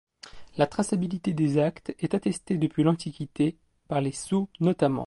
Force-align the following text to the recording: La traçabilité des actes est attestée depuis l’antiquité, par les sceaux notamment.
La 0.57 0.65
traçabilité 0.65 1.31
des 1.31 1.59
actes 1.59 1.93
est 1.99 2.15
attestée 2.15 2.57
depuis 2.57 2.81
l’antiquité, 2.81 3.55
par 3.87 4.01
les 4.01 4.11
sceaux 4.11 4.49
notamment. 4.59 4.99